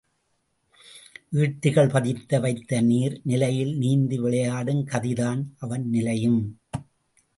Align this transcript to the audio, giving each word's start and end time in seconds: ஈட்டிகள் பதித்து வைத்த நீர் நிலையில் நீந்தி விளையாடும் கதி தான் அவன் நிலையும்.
ஈட்டிகள் 1.33 1.91
பதித்து 1.91 2.39
வைத்த 2.39 2.81
நீர் 2.81 3.15
நிலையில் 3.23 3.73
நீந்தி 3.77 4.19
விளையாடும் 4.19 4.83
கதி 4.83 5.13
தான் 5.13 5.43
அவன் 5.59 5.85
நிலையும். 5.89 6.41